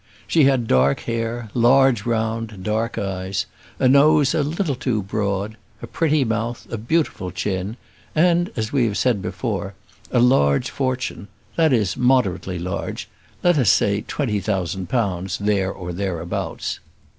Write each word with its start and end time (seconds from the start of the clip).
She 0.25 0.45
had 0.45 0.65
dark 0.65 1.01
hair, 1.01 1.51
large 1.53 2.07
round 2.07 2.63
dark 2.63 2.97
eyes, 2.97 3.45
a 3.77 3.87
nose 3.87 4.33
a 4.33 4.41
little 4.41 4.73
too 4.73 5.03
broad, 5.03 5.57
a 5.79 5.85
pretty 5.85 6.25
mouth, 6.25 6.65
a 6.71 6.77
beautiful 6.79 7.29
chin, 7.29 7.77
and, 8.15 8.49
as 8.55 8.73
we 8.73 8.85
have 8.85 8.97
said 8.97 9.21
before, 9.21 9.75
a 10.09 10.17
large 10.19 10.71
fortune; 10.71 11.27
that 11.55 11.71
is, 11.71 11.95
moderately 11.97 12.57
large 12.57 13.09
let 13.43 13.59
us 13.59 13.69
say 13.69 14.01
twenty 14.01 14.39
thousand 14.39 14.89
pounds, 14.89 15.37
there 15.37 15.71
or 15.71 15.93
thereabouts. 15.93 16.79